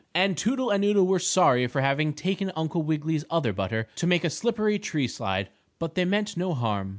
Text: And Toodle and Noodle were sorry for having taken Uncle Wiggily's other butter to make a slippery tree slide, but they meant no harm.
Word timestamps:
And 0.15 0.35
Toodle 0.35 0.71
and 0.71 0.81
Noodle 0.81 1.05
were 1.05 1.19
sorry 1.19 1.67
for 1.67 1.79
having 1.81 2.11
taken 2.15 2.51
Uncle 2.55 2.81
Wiggily's 2.81 3.23
other 3.29 3.53
butter 3.53 3.87
to 3.97 4.07
make 4.07 4.23
a 4.23 4.31
slippery 4.31 4.79
tree 4.79 5.07
slide, 5.07 5.49
but 5.77 5.93
they 5.93 6.05
meant 6.05 6.35
no 6.35 6.55
harm. 6.55 6.89